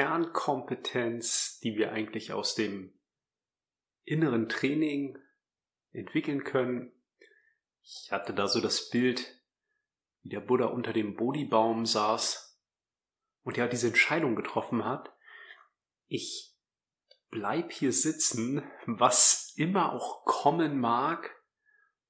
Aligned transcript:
Kernkompetenz, 0.00 1.60
die 1.62 1.76
wir 1.76 1.92
eigentlich 1.92 2.32
aus 2.32 2.54
dem 2.54 2.98
inneren 4.04 4.48
Training 4.48 5.18
entwickeln 5.92 6.42
können. 6.42 6.90
Ich 7.82 8.10
hatte 8.10 8.32
da 8.32 8.48
so 8.48 8.62
das 8.62 8.88
Bild, 8.88 9.38
wie 10.22 10.30
der 10.30 10.40
Buddha 10.40 10.68
unter 10.68 10.94
dem 10.94 11.16
Bodhibaum 11.16 11.84
saß 11.84 12.58
und 13.42 13.58
ja 13.58 13.68
diese 13.68 13.88
Entscheidung 13.88 14.36
getroffen 14.36 14.86
hat. 14.86 15.14
Ich 16.06 16.56
bleib 17.28 17.70
hier 17.70 17.92
sitzen, 17.92 18.62
was 18.86 19.52
immer 19.56 19.92
auch 19.92 20.24
kommen 20.24 20.80
mag 20.80 21.30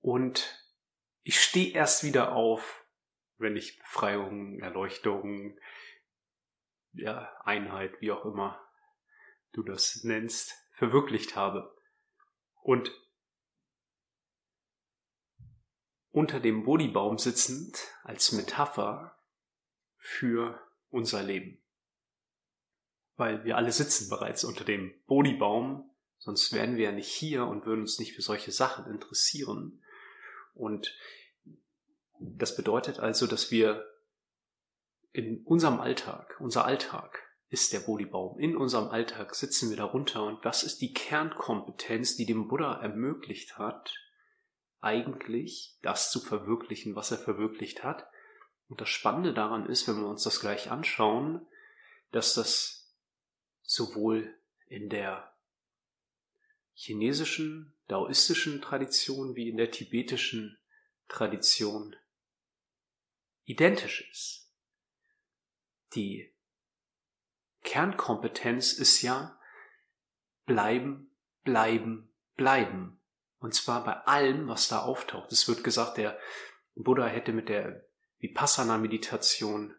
und 0.01 0.65
ich 1.25 1.41
stehe 1.41 1.73
erst 1.75 2.05
wieder 2.05 2.37
auf, 2.37 2.87
wenn 3.37 3.57
ich 3.57 3.81
Befreiung, 3.81 4.61
Erleuchtung, 4.61 5.59
ja, 6.93 7.31
Einheit, 7.45 8.01
wie 8.01 8.13
auch 8.13 8.25
immer 8.25 8.61
du 9.53 9.63
das 9.63 10.05
nennst, 10.05 10.55
verwirklicht 10.73 11.37
habe. 11.37 11.75
Und 12.63 12.93
unter 16.11 16.41
dem 16.41 16.65
Bodhibaum 16.65 17.19
sitzend 17.19 17.79
als 18.03 18.33
Metapher 18.33 19.17
für 19.97 20.61
unser 20.89 21.23
Leben. 21.23 21.63
Weil 23.17 23.45
wir 23.45 23.57
alle 23.57 23.73
sitzen 23.73 24.09
bereits 24.09 24.45
unter 24.45 24.65
dem 24.65 24.93
Bodhibaum, 25.07 25.91
sonst 26.19 26.53
wären 26.53 26.77
wir 26.77 26.87
ja 26.87 26.93
nicht 26.93 27.11
hier 27.13 27.47
und 27.47 27.67
würden 27.67 27.83
uns 27.83 27.99
nicht 27.99 28.15
für 28.15 28.23
solche 28.23 28.51
Sachen 28.51 28.87
interessieren. 28.87 29.83
Und 30.55 30.97
das 32.19 32.57
bedeutet 32.57 32.99
also, 32.99 33.27
dass 33.27 33.51
wir 33.51 33.90
in 35.13 35.45
unserem 35.45 35.81
Alltag, 35.81 36.37
unser 36.41 36.65
Alltag 36.65 37.31
ist 37.49 37.73
der 37.73 37.81
Bodhibaum. 37.81 38.39
In 38.39 38.57
unserem 38.57 38.89
Alltag 38.89 39.35
sitzen 39.35 39.71
wir 39.71 39.77
darunter 39.77 40.25
und 40.25 40.45
was 40.45 40.63
ist 40.63 40.81
die 40.81 40.93
Kernkompetenz, 40.93 42.17
die 42.17 42.27
dem 42.27 42.47
Buddha 42.47 42.81
ermöglicht 42.81 43.59
hat, 43.59 43.93
eigentlich 44.81 45.77
das 45.83 46.11
zu 46.11 46.21
verwirklichen, 46.21 46.95
was 46.95 47.11
er 47.11 47.19
verwirklicht 47.19 47.83
hat. 47.83 48.07
Und 48.69 48.81
das 48.81 48.89
Spannende 48.89 49.35
daran 49.35 49.67
ist, 49.67 49.89
wenn 49.89 49.97
wir 49.97 50.07
uns 50.07 50.23
das 50.23 50.41
gleich 50.41 50.71
anschauen, 50.71 51.45
dass 52.13 52.35
das 52.35 52.95
sowohl 53.63 54.33
in 54.69 54.89
der 54.89 55.37
chinesischen, 56.75 57.75
daoistischen 57.89 58.63
Tradition 58.63 59.35
wie 59.35 59.49
in 59.49 59.57
der 59.57 59.73
tibetischen 59.73 60.57
Tradition 61.09 61.97
identisch 63.45 64.09
ist. 64.11 64.50
Die 65.95 66.33
Kernkompetenz 67.63 68.73
ist 68.73 69.03
ja 69.03 69.39
bleiben, 70.47 71.15
bleiben, 71.45 72.13
bleiben. 72.37 73.01
Und 73.39 73.55
zwar 73.55 73.85
bei 73.85 73.95
allem, 73.95 74.49
was 74.49 74.69
da 74.69 74.81
auftaucht. 74.81 75.33
Es 75.33 75.49
wird 75.49 75.65
gesagt, 75.65 75.97
der 75.97 76.19
Buddha 76.75 77.07
hätte 77.07 77.33
mit 77.33 77.49
der 77.49 77.85
Vipassana-Meditation 78.19 79.75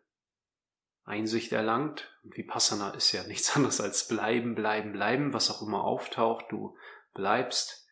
Einsicht 1.04 1.52
erlangt. 1.52 2.16
Und 2.24 2.38
Vipassana 2.38 2.92
ist 2.92 3.12
ja 3.12 3.24
nichts 3.24 3.54
anderes 3.56 3.82
als 3.82 4.08
bleiben, 4.08 4.56
bleiben, 4.56 4.94
bleiben, 4.94 5.34
was 5.34 5.52
auch 5.52 5.62
immer 5.62 5.84
auftaucht. 5.84 6.46
Du 6.50 6.78
bleibst 7.14 7.88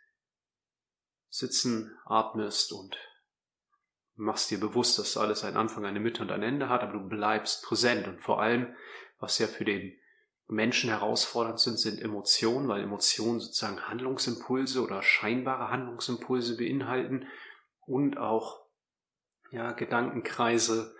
sitzen, 1.29 1.97
atmest 2.05 2.71
und 2.71 2.97
machst 4.19 4.51
dir 4.51 4.59
bewusst, 4.59 4.99
dass 4.99 5.17
alles 5.17 5.43
einen 5.43 5.57
Anfang, 5.57 5.85
eine 5.85 5.99
Mitte 5.99 6.21
und 6.21 6.31
ein 6.31 6.43
Ende 6.43 6.69
hat, 6.69 6.83
aber 6.83 6.93
du 6.93 7.07
bleibst 7.07 7.63
präsent. 7.63 8.07
Und 8.07 8.21
vor 8.21 8.41
allem, 8.41 8.75
was 9.19 9.39
ja 9.39 9.47
für 9.47 9.65
den 9.65 9.97
Menschen 10.47 10.89
herausfordernd 10.89 11.59
sind, 11.59 11.79
sind 11.79 12.01
Emotionen, 12.01 12.67
weil 12.67 12.81
Emotionen 12.81 13.39
sozusagen 13.39 13.87
Handlungsimpulse 13.87 14.83
oder 14.83 15.01
scheinbare 15.01 15.69
Handlungsimpulse 15.69 16.57
beinhalten 16.57 17.27
und 17.85 18.17
auch 18.17 18.61
ja, 19.51 19.71
Gedankenkreise, 19.71 20.95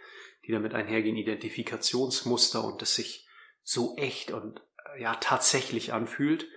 die 0.46 0.52
damit 0.52 0.74
einhergehen, 0.74 1.18
Identifikationsmuster 1.18 2.64
und 2.64 2.82
das 2.82 2.96
sich 2.96 3.28
so 3.64 3.96
echt 3.98 4.32
und 4.32 4.62
ja 4.98 5.16
tatsächlich 5.16 5.94
anfühlt. 5.94 6.48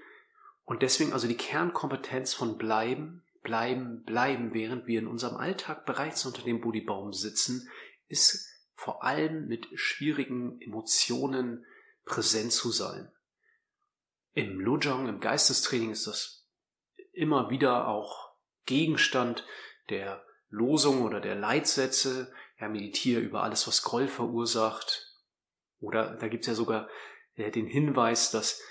Und 0.65 0.83
deswegen 0.83 1.13
also 1.13 1.29
die 1.29 1.37
Kernkompetenz 1.37 2.35
von 2.35 2.57
bleiben, 2.57 3.25
bleiben, 3.43 4.03
bleiben, 4.05 4.55
während 4.55 4.87
wir 4.87 4.99
in 4.99 5.07
unserem 5.07 5.37
Alltag 5.37 5.85
bereits 5.85 6.25
unter 6.25 6.43
dem 6.43 6.61
Buddhibaum 6.61 7.13
sitzen, 7.13 7.69
ist 8.09 8.49
vor 8.75 9.05
allem 9.05 9.47
mit 9.47 9.69
schwierigen 9.75 10.61
Emotionen 10.61 11.65
präsent 12.05 12.53
zu 12.53 12.71
sein. 12.71 13.13
Im 14.33 14.61
Lojong, 14.61 15.09
im 15.09 15.21
Geistestraining 15.21 15.91
ist 15.91 16.07
das 16.07 16.49
immer 17.13 17.51
wieder 17.51 17.89
auch 17.89 18.33
Gegenstand 18.65 19.45
der 19.91 20.25
Losung 20.49 21.03
oder 21.03 21.21
der 21.21 21.35
Leitsätze. 21.35 22.33
Ja, 22.59 22.69
meditiere 22.69 23.21
über 23.21 23.43
alles, 23.43 23.67
was 23.67 23.83
Groll 23.83 24.09
verursacht. 24.09 25.19
Oder 25.81 26.17
da 26.17 26.29
gibt's 26.29 26.47
ja 26.47 26.55
sogar 26.55 26.89
äh, 27.35 27.51
den 27.51 27.67
Hinweis, 27.67 28.31
dass 28.31 28.63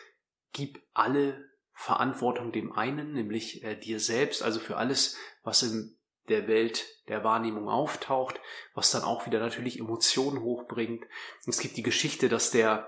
gib 0.53 0.81
alle 0.93 1.50
Verantwortung 1.81 2.51
dem 2.51 2.71
einen, 2.71 3.13
nämlich 3.13 3.63
äh, 3.63 3.75
dir 3.75 3.99
selbst, 3.99 4.43
also 4.43 4.59
für 4.59 4.77
alles, 4.77 5.17
was 5.43 5.63
in 5.63 5.95
der 6.29 6.47
Welt 6.47 6.85
der 7.07 7.23
Wahrnehmung 7.23 7.67
auftaucht, 7.67 8.39
was 8.75 8.91
dann 8.91 9.01
auch 9.01 9.25
wieder 9.25 9.39
natürlich 9.39 9.79
Emotionen 9.79 10.41
hochbringt. 10.41 11.03
Es 11.47 11.59
gibt 11.59 11.77
die 11.77 11.83
Geschichte, 11.83 12.29
dass 12.29 12.51
der 12.51 12.87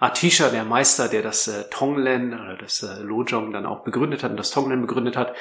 Atisha, 0.00 0.50
der 0.50 0.64
Meister, 0.64 1.08
der 1.08 1.22
das 1.22 1.46
äh, 1.46 1.70
Tonglen 1.70 2.34
oder 2.34 2.56
das 2.56 2.82
äh, 2.82 3.00
Lojong 3.00 3.52
dann 3.52 3.64
auch 3.64 3.84
begründet 3.84 4.24
hat 4.24 4.32
und 4.32 4.36
das 4.36 4.50
Tonglen 4.50 4.82
begründet 4.82 5.16
hat, 5.16 5.36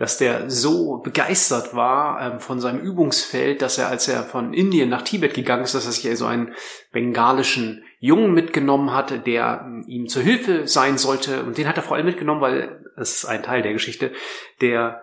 dass 0.00 0.16
der 0.16 0.48
so 0.48 0.96
begeistert 0.96 1.74
war 1.74 2.22
ähm, 2.22 2.40
von 2.40 2.58
seinem 2.58 2.80
Übungsfeld, 2.80 3.60
dass 3.60 3.76
er, 3.76 3.88
als 3.88 4.08
er 4.08 4.22
von 4.22 4.54
Indien 4.54 4.88
nach 4.88 5.02
Tibet 5.02 5.34
gegangen 5.34 5.62
ist, 5.62 5.74
dass 5.74 5.84
er 5.84 5.92
sich 5.92 6.16
so 6.16 6.24
einen 6.24 6.54
bengalischen 6.90 7.84
Jungen 7.98 8.32
mitgenommen 8.32 8.94
hatte, 8.94 9.18
der 9.18 9.62
ähm, 9.62 9.84
ihm 9.86 10.08
zur 10.08 10.22
Hilfe 10.22 10.66
sein 10.66 10.96
sollte. 10.96 11.42
Und 11.42 11.58
den 11.58 11.68
hat 11.68 11.76
er 11.76 11.82
vor 11.82 11.98
allem 11.98 12.06
mitgenommen, 12.06 12.40
weil, 12.40 12.82
das 12.96 13.16
ist 13.16 13.24
ein 13.26 13.42
Teil 13.42 13.60
der 13.60 13.74
Geschichte, 13.74 14.10
der 14.62 15.02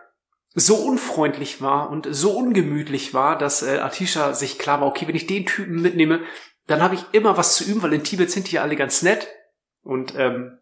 so 0.55 0.77
unfreundlich 0.77 1.61
war 1.61 1.91
und 1.91 2.07
so 2.09 2.31
ungemütlich 2.31 3.13
war, 3.13 3.37
dass 3.37 3.61
äh, 3.61 3.77
Atisha 3.77 4.33
sich 4.33 4.57
klar 4.57 4.81
war, 4.81 4.87
okay, 4.87 5.07
wenn 5.07 5.15
ich 5.15 5.27
den 5.27 5.45
Typen 5.45 5.79
mitnehme, 5.79 6.21
dann 6.65 6.81
habe 6.81 6.95
ich 6.95 7.05
immer 7.11 7.37
was 7.37 7.55
zu 7.55 7.69
üben, 7.69 7.83
weil 7.83 7.93
in 7.93 8.03
Tibet 8.03 8.31
sind 8.31 8.49
die 8.49 8.55
ja 8.55 8.63
alle 8.63 8.75
ganz 8.75 9.03
nett. 9.03 9.27
Und 9.83 10.15
ähm, 10.17 10.57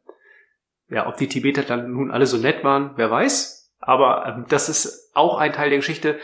ja, 0.90 1.08
ob 1.08 1.16
die 1.16 1.30
Tibeter 1.30 1.64
dann 1.64 1.94
nun 1.94 2.12
alle 2.12 2.26
so 2.26 2.36
nett 2.36 2.66
waren, 2.66 2.92
wer 2.98 3.10
weiß. 3.10 3.55
Aber 3.86 4.26
ähm, 4.26 4.46
das 4.50 4.68
ist 4.68 5.12
auch 5.14 5.38
ein 5.38 5.54
Teil 5.54 5.70
der 5.70 5.80
Geschichte, 5.80 6.20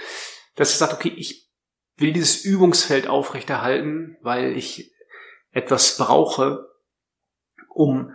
dass 0.55 0.71
ich 0.71 0.77
sage, 0.77 0.93
okay, 0.93 1.13
ich 1.15 1.49
will 1.97 2.11
dieses 2.11 2.43
Übungsfeld 2.43 3.07
aufrechterhalten, 3.07 4.17
weil 4.21 4.57
ich 4.57 4.91
etwas 5.51 5.97
brauche, 5.97 6.67
um 7.69 8.13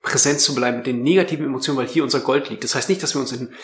präsent 0.00 0.40
zu 0.40 0.54
bleiben 0.54 0.78
mit 0.78 0.86
den 0.86 1.02
negativen 1.02 1.46
Emotionen, 1.46 1.78
weil 1.78 1.88
hier 1.88 2.04
unser 2.04 2.20
Gold 2.20 2.50
liegt. 2.50 2.62
Das 2.62 2.74
heißt 2.74 2.88
nicht, 2.88 3.02
dass 3.02 3.14
wir 3.14 3.20
uns 3.20 3.32
in 3.32 3.54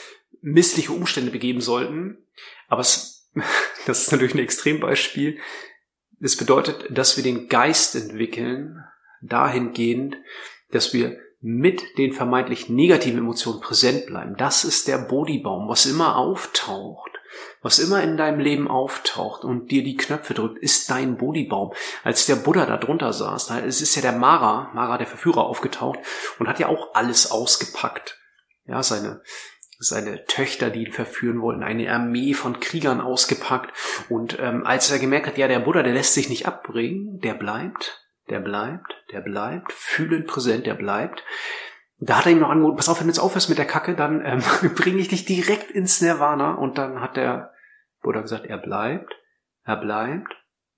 missliche 0.41 0.93
Umstände 0.93 1.31
begeben 1.31 1.61
sollten, 1.61 2.19
aber 2.67 2.81
es, 2.81 3.31
das 3.87 4.03
ist 4.03 4.13
natürlich 4.13 4.35
ein 4.35 4.41
Extrembeispiel. 4.41 5.39
Das 6.19 6.37
bedeutet, 6.37 6.87
dass 6.91 7.17
wir 7.17 7.25
den 7.25 7.49
Geist 7.49 7.95
entwickeln, 7.95 8.85
dahingehend, 9.23 10.17
dass 10.71 10.93
wir 10.93 11.19
mit 11.41 11.97
den 11.97 12.13
vermeintlich 12.13 12.69
negativen 12.69 13.19
Emotionen 13.19 13.61
präsent 13.61 14.07
bleiben. 14.07 14.37
Das 14.37 14.65
ist 14.65 14.89
der 14.89 14.99
Bodybaum, 14.99 15.69
was 15.69 15.87
immer 15.87 16.17
auftaucht, 16.17 17.13
was 17.63 17.79
immer 17.79 18.03
in 18.03 18.19
deinem 18.19 18.41
Leben 18.41 18.69
auftaucht 18.69 19.45
und 19.45 19.71
dir 19.71 19.83
die 19.83 19.97
Knöpfe 19.97 20.35
drückt, 20.35 20.59
ist 20.59 20.91
dein 20.91 21.17
Bodybaum. 21.17 21.73
Als 22.05 22.27
der 22.27 22.37
Buddha 22.37 22.67
da 22.67 22.77
drunter 22.77 23.13
saß, 23.13 23.47
da 23.47 23.59
ist 23.59 23.95
ja 23.95 24.03
der 24.03 24.13
Mara, 24.13 24.71
Mara 24.75 24.99
der 24.99 25.07
Verführer 25.07 25.45
aufgetaucht 25.45 25.99
und 26.39 26.47
hat 26.47 26.59
ja 26.59 26.69
auch 26.69 26.95
alles 26.95 27.31
ausgepackt. 27.31 28.19
Ja, 28.67 28.83
seine 28.83 29.23
seine 29.83 30.27
Töchter, 30.27 30.69
die 30.69 30.85
ihn 30.85 30.93
verführen 30.93 31.41
wollten, 31.41 31.63
eine 31.63 31.91
Armee 31.91 32.35
von 32.35 32.61
Kriegern 32.61 33.01
ausgepackt. 33.01 33.73
Und 34.11 34.39
ähm, 34.39 34.67
als 34.67 34.91
er 34.91 34.99
gemerkt 34.99 35.27
hat, 35.27 35.39
ja, 35.39 35.49
der 35.49 35.61
Buddha, 35.61 35.83
der 35.83 35.95
lässt 35.95 36.13
sich 36.13 36.29
nicht 36.29 36.47
abbringen, 36.47 37.19
der 37.21 37.33
bleibt, 37.33 37.99
der 38.31 38.41
bleibt, 38.41 38.95
der 39.13 39.21
bleibt, 39.21 39.73
fühlend 39.73 40.27
präsent, 40.27 40.67
der 40.67 40.75
bleibt. 40.75 41.23
Da 41.99 42.19
hat 42.19 42.27
er 42.27 42.33
ihm 42.33 42.39
noch 42.39 42.49
angeboten, 42.49 42.77
pass 42.77 42.89
auf, 42.89 42.99
wenn 42.99 43.07
du 43.07 43.11
jetzt 43.11 43.19
aufhörst 43.19 43.49
mit 43.49 43.59
der 43.59 43.67
Kacke, 43.67 43.95
dann 43.95 44.25
ähm, 44.25 44.43
bringe 44.75 44.99
ich 44.99 45.09
dich 45.09 45.25
direkt 45.25 45.71
ins 45.71 46.01
Nirvana. 46.01 46.55
Und 46.55 46.79
dann 46.79 47.01
hat 47.01 47.17
der 47.17 47.53
Buddha 48.03 48.23
gesagt, 48.23 48.47
er 48.47 48.59
bleibt, 48.59 49.13
er 49.65 49.77
bleibt, 49.77 50.33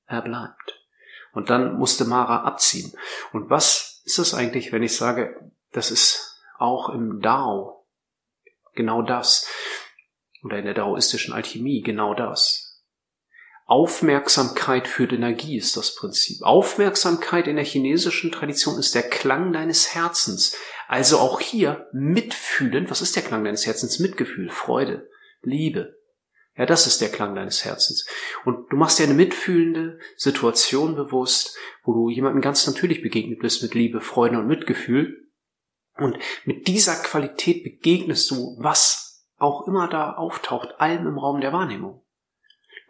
er 0.06 0.22
bleibt. 0.22 0.80
Und 1.32 1.50
dann 1.50 1.78
musste 1.78 2.04
Mara 2.04 2.42
abziehen. 2.42 2.92
Und 3.32 3.48
was 3.50 4.02
ist 4.04 4.18
das 4.18 4.34
eigentlich, 4.34 4.72
wenn 4.72 4.82
ich 4.82 4.96
sage, 4.96 5.52
das 5.70 5.90
ist 5.90 6.42
auch 6.58 6.88
im 6.88 7.20
Dao 7.20 7.86
genau 8.74 9.02
das. 9.02 9.48
Oder 10.42 10.58
in 10.58 10.64
der 10.64 10.74
daoistischen 10.74 11.32
Alchemie 11.32 11.82
genau 11.82 12.14
das. 12.14 12.71
Aufmerksamkeit 13.72 14.86
führt 14.86 15.14
Energie 15.14 15.56
ist 15.56 15.78
das 15.78 15.94
Prinzip. 15.94 16.42
Aufmerksamkeit 16.42 17.48
in 17.48 17.56
der 17.56 17.64
chinesischen 17.64 18.30
Tradition 18.30 18.78
ist 18.78 18.94
der 18.94 19.02
Klang 19.02 19.54
deines 19.54 19.94
Herzens. 19.94 20.54
Also 20.88 21.16
auch 21.16 21.40
hier 21.40 21.88
mitfühlen. 21.94 22.90
Was 22.90 23.00
ist 23.00 23.16
der 23.16 23.22
Klang 23.22 23.44
deines 23.44 23.64
Herzens? 23.64 23.98
Mitgefühl, 23.98 24.50
Freude, 24.50 25.08
Liebe. 25.40 25.96
Ja, 26.54 26.66
das 26.66 26.86
ist 26.86 27.00
der 27.00 27.08
Klang 27.08 27.34
deines 27.34 27.64
Herzens. 27.64 28.06
Und 28.44 28.70
du 28.70 28.76
machst 28.76 28.98
dir 28.98 29.04
eine 29.04 29.14
mitfühlende 29.14 29.98
Situation 30.16 30.94
bewusst, 30.94 31.56
wo 31.82 31.94
du 31.94 32.10
jemandem 32.10 32.42
ganz 32.42 32.66
natürlich 32.66 33.00
begegnet 33.00 33.38
bist 33.38 33.62
mit 33.62 33.72
Liebe, 33.72 34.02
Freude 34.02 34.38
und 34.38 34.48
Mitgefühl. 34.48 35.30
Und 35.96 36.18
mit 36.44 36.68
dieser 36.68 36.96
Qualität 36.96 37.64
begegnest 37.64 38.30
du, 38.30 38.54
was 38.60 39.24
auch 39.38 39.66
immer 39.66 39.88
da 39.88 40.12
auftaucht, 40.12 40.78
allem 40.78 41.06
im 41.06 41.16
Raum 41.16 41.40
der 41.40 41.54
Wahrnehmung. 41.54 42.02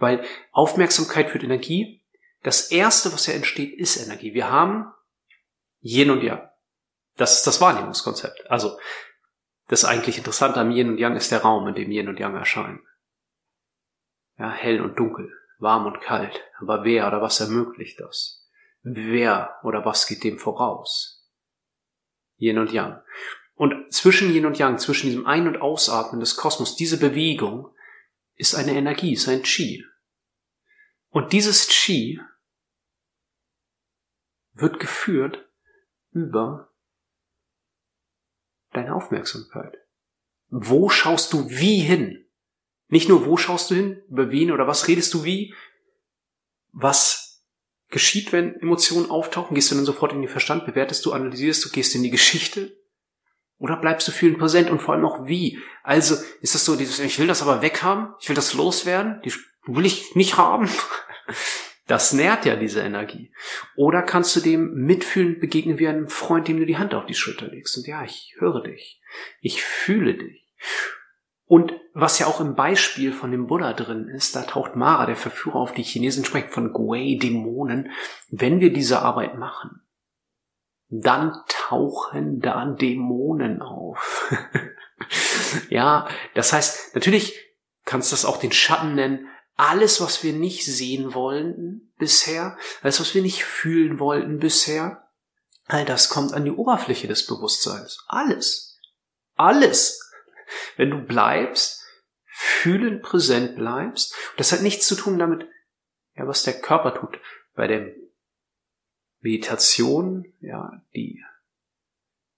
Weil 0.03 0.25
Aufmerksamkeit 0.51 1.31
führt 1.31 1.45
Energie. 1.45 2.03
Das 2.43 2.73
erste, 2.73 3.13
was 3.13 3.29
ja 3.29 3.35
entsteht, 3.35 3.79
ist 3.79 4.05
Energie. 4.05 4.35
Wir 4.35 4.51
haben 4.51 4.93
Yin 5.81 6.11
und 6.11 6.25
Yang. 6.25 6.43
Das 7.17 7.37
ist 7.37 7.47
das 7.47 7.61
Wahrnehmungskonzept. 7.61 8.51
Also, 8.51 8.81
das 9.69 9.85
eigentlich 9.85 10.19
Interessante 10.19 10.59
am 10.59 10.73
Yin 10.73 10.89
und 10.89 10.99
Yang 10.99 11.15
ist 11.15 11.31
der 11.31 11.43
Raum, 11.43 11.69
in 11.69 11.77
dem 11.77 11.93
Yin 11.93 12.09
und 12.09 12.19
Yang 12.19 12.35
erscheinen. 12.35 12.81
Ja, 14.39 14.51
hell 14.51 14.81
und 14.81 14.99
dunkel, 14.99 15.33
warm 15.61 15.87
und 15.87 16.01
kalt. 16.01 16.43
Aber 16.59 16.83
wer 16.83 17.07
oder 17.07 17.23
was 17.23 17.39
ermöglicht 17.39 18.01
das? 18.01 18.51
Wer 18.83 19.55
oder 19.63 19.85
was 19.85 20.09
geht 20.09 20.25
dem 20.25 20.41
voraus? 20.41 21.31
Yin 22.39 22.59
und 22.59 22.73
Yang. 22.73 23.01
Und 23.55 23.93
zwischen 23.93 24.33
Yin 24.35 24.47
und 24.47 24.59
Yang, 24.59 24.79
zwischen 24.79 25.07
diesem 25.07 25.27
Ein- 25.29 25.47
und 25.47 25.61
Ausatmen 25.63 26.19
des 26.19 26.35
Kosmos, 26.35 26.75
diese 26.75 26.99
Bewegung 26.99 27.73
ist 28.35 28.57
eine 28.57 28.73
Energie, 28.73 29.13
ist 29.13 29.29
ein 29.29 29.43
Qi. 29.43 29.85
Und 31.13 31.35
dieses 31.35 31.69
Qi 31.69 32.21
wird 34.55 34.81
geführt 34.81 35.47
über 36.11 36.73
deine 38.73 38.95
Aufmerksamkeit. 38.95 39.77
Wo 40.49 40.89
schaust 40.89 41.35
du 41.35 41.51
wie 41.51 41.81
hin? 41.81 42.25
Nicht 42.89 43.11
nur, 43.11 43.27
wo 43.27 43.37
schaust 43.37 43.71
du 43.71 43.75
hin, 43.75 44.03
über 44.09 44.31
wen 44.31 44.51
oder 44.51 44.67
was 44.67 44.89
redest 44.89 45.13
du 45.13 45.23
wie? 45.23 45.55
Was 46.73 47.45
geschieht, 47.89 48.33
wenn 48.33 48.59
Emotionen 48.61 49.11
auftauchen? 49.11 49.55
Gehst 49.55 49.71
du 49.71 49.75
dann 49.75 49.85
sofort 49.85 50.13
in 50.13 50.23
den 50.23 50.31
Verstand, 50.31 50.65
bewertest 50.65 51.05
du, 51.05 51.13
analysierst 51.13 51.63
du, 51.63 51.69
gehst 51.69 51.95
in 51.95 52.03
die 52.03 52.11
Geschichte? 52.11 52.75
Oder 53.59 53.77
bleibst 53.77 54.09
du 54.09 54.13
fühlend 54.13 54.39
präsent 54.39 54.71
und 54.71 54.81
vor 54.81 54.95
allem 54.95 55.05
auch 55.05 55.27
wie? 55.27 55.59
Also 55.83 56.17
ist 56.41 56.55
das 56.55 56.65
so 56.65 56.75
dieses, 56.75 56.99
ich 57.01 57.19
will 57.19 57.27
das 57.27 57.43
aber 57.43 57.61
weghaben, 57.61 58.15
ich 58.19 58.31
will 58.31 58.37
das 58.37 58.55
loswerden, 58.55 59.21
die 59.27 59.33
will 59.67 59.87
ich 59.87 60.15
nicht 60.15 60.37
haben. 60.37 60.69
Das 61.87 62.13
nährt 62.13 62.45
ja 62.47 62.57
diese 62.57 62.81
Energie. 62.81 63.33
Oder 63.77 64.03
kannst 64.03 64.35
du 64.37 64.41
dem 64.41 64.73
mitfühlend 64.75 65.41
begegnen 65.41 65.79
wie 65.79 65.89
einem 65.89 66.09
Freund, 66.09 66.49
dem 66.49 66.59
du 66.59 66.67
die 66.67 66.79
Hand 66.79 66.95
auf 66.95 67.07
die 67.07 67.15
Schulter 67.15 67.49
legst 67.49 67.77
und 67.77 67.87
ja, 67.87 68.03
ich 68.05 68.35
höre 68.39 68.63
dich, 68.63 69.03
ich 69.41 69.63
fühle 69.63 70.15
dich. 70.15 70.49
Und 71.45 71.75
was 71.93 72.19
ja 72.19 72.29
auch 72.29 72.41
im 72.41 72.55
Beispiel 72.55 73.13
von 73.13 73.31
dem 73.31 73.47
Buddha 73.47 73.75
drin 73.75 74.09
ist, 74.09 74.35
da 74.35 74.43
taucht 74.43 74.75
Mara, 74.75 75.05
der 75.05 75.17
Verführer, 75.17 75.57
auf 75.57 75.75
die 75.75 75.83
Chinesen 75.83 76.25
sprechen 76.25 76.49
von 76.49 76.73
Gui, 76.73 77.19
Dämonen. 77.19 77.91
Wenn 78.31 78.61
wir 78.61 78.73
diese 78.73 79.03
Arbeit 79.03 79.37
machen, 79.37 79.83
dann 80.89 81.35
tauchen 81.49 82.41
da 82.41 82.65
Dämonen 82.65 83.61
auf. 83.61 84.33
ja, 85.69 86.09
das 86.35 86.53
heißt, 86.53 86.95
natürlich 86.95 87.39
kannst 87.85 88.13
du 88.13 88.15
das 88.15 88.25
auch 88.25 88.39
den 88.39 88.53
Schatten 88.53 88.95
nennen, 88.95 89.29
alles, 89.63 90.01
was 90.01 90.25
wir 90.25 90.33
nicht 90.33 90.65
sehen 90.65 91.15
wollten 91.15 91.93
bisher, 91.97 92.59
alles, 92.83 92.99
was 92.99 93.15
wir 93.15 93.23
nicht 93.23 93.45
fühlen 93.45 94.01
wollten 94.01 94.41
bisher, 94.41 95.09
all 95.67 95.85
das 95.85 96.09
kommt 96.09 96.33
an 96.33 96.45
die 96.45 96.51
Oberfläche 96.51 97.07
des 97.07 97.27
Bewusstseins. 97.27 98.05
Alles. 98.09 98.81
Alles. 99.37 100.11
Wenn 100.77 100.91
du 100.91 100.99
bleibst, 100.99 101.81
fühlen 102.27 103.03
präsent 103.03 103.55
bleibst, 103.55 104.13
und 104.33 104.41
das 104.41 104.51
hat 104.51 104.63
nichts 104.63 104.89
zu 104.89 104.97
tun 104.97 105.19
damit, 105.19 105.49
ja, 106.17 106.27
was 106.27 106.43
der 106.43 106.61
Körper 106.61 106.95
tut. 106.95 107.21
Bei 107.55 107.69
der 107.69 107.95
Meditation, 109.21 110.35
ja, 110.41 110.83
die 110.93 111.23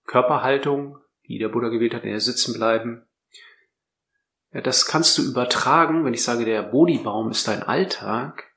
Körperhaltung, 0.04 0.98
die 1.26 1.38
der 1.38 1.48
Buddha 1.48 1.68
gewählt 1.68 1.94
hat, 1.94 2.04
in 2.04 2.10
der 2.10 2.20
Sitzen 2.20 2.52
bleiben, 2.52 3.06
ja, 4.54 4.60
das 4.60 4.86
kannst 4.86 5.18
du 5.18 5.22
übertragen, 5.22 6.04
wenn 6.04 6.14
ich 6.14 6.22
sage, 6.22 6.44
der 6.44 6.62
Bodhibaum 6.62 7.30
ist 7.30 7.48
dein 7.48 7.64
Alltag. 7.64 8.52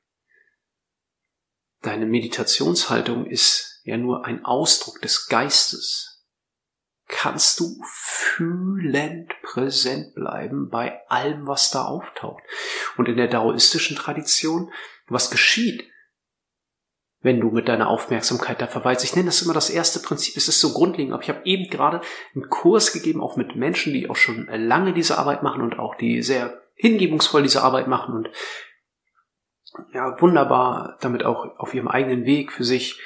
Deine 1.82 2.06
Meditationshaltung 2.06 3.26
ist 3.26 3.80
ja 3.82 3.96
nur 3.96 4.24
ein 4.24 4.44
Ausdruck 4.44 5.02
des 5.02 5.26
Geistes. 5.26 6.24
Kannst 7.08 7.58
du 7.58 7.80
fühlend 7.84 9.32
präsent 9.42 10.14
bleiben 10.14 10.68
bei 10.68 11.00
allem, 11.08 11.46
was 11.48 11.70
da 11.70 11.86
auftaucht. 11.86 12.42
Und 12.96 13.08
in 13.08 13.16
der 13.16 13.28
daoistischen 13.28 13.96
Tradition, 13.96 14.72
was 15.08 15.30
geschieht, 15.30 15.90
wenn 17.20 17.40
du 17.40 17.50
mit 17.50 17.68
deiner 17.68 17.88
Aufmerksamkeit 17.88 18.60
da 18.60 18.66
verweilst. 18.66 19.04
Ich 19.04 19.16
nenne 19.16 19.26
das 19.26 19.42
immer 19.42 19.54
das 19.54 19.70
erste 19.70 20.00
Prinzip. 20.00 20.36
Es 20.36 20.48
ist 20.48 20.60
so 20.60 20.72
grundlegend. 20.72 21.12
Aber 21.12 21.22
ich 21.22 21.28
habe 21.28 21.44
eben 21.44 21.68
gerade 21.68 22.00
einen 22.34 22.48
Kurs 22.48 22.92
gegeben, 22.92 23.20
auch 23.20 23.36
mit 23.36 23.56
Menschen, 23.56 23.92
die 23.92 24.08
auch 24.08 24.16
schon 24.16 24.46
lange 24.46 24.92
diese 24.92 25.18
Arbeit 25.18 25.42
machen 25.42 25.62
und 25.62 25.78
auch 25.78 25.96
die 25.96 26.22
sehr 26.22 26.62
hingebungsvoll 26.76 27.42
diese 27.42 27.62
Arbeit 27.62 27.88
machen 27.88 28.14
und 28.14 28.30
ja, 29.92 30.20
wunderbar 30.20 30.96
damit 31.00 31.24
auch 31.24 31.58
auf 31.58 31.74
ihrem 31.74 31.88
eigenen 31.88 32.24
Weg 32.24 32.52
für 32.52 32.64
sich 32.64 33.00